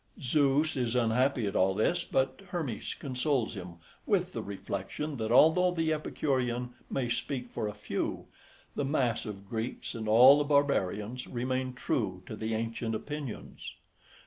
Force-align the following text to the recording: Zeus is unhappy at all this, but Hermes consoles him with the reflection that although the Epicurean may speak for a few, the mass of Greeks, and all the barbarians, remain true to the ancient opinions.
Zeus 0.19 0.75
is 0.75 0.95
unhappy 0.95 1.45
at 1.45 1.55
all 1.55 1.75
this, 1.75 2.03
but 2.03 2.41
Hermes 2.47 2.95
consoles 2.95 3.53
him 3.53 3.75
with 4.07 4.33
the 4.33 4.41
reflection 4.41 5.15
that 5.17 5.31
although 5.31 5.69
the 5.69 5.93
Epicurean 5.93 6.73
may 6.89 7.07
speak 7.07 7.51
for 7.51 7.67
a 7.67 7.75
few, 7.75 8.25
the 8.73 8.83
mass 8.83 9.27
of 9.27 9.47
Greeks, 9.47 9.93
and 9.93 10.07
all 10.09 10.39
the 10.39 10.43
barbarians, 10.43 11.27
remain 11.27 11.73
true 11.73 12.23
to 12.25 12.35
the 12.35 12.55
ancient 12.55 12.95
opinions. 12.95 13.75